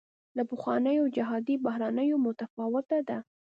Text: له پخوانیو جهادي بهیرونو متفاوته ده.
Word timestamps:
له 0.37 0.43
پخوانیو 0.49 1.11
جهادي 1.15 1.55
بهیرونو 1.65 2.15
متفاوته 2.25 2.97
ده. 3.09 3.17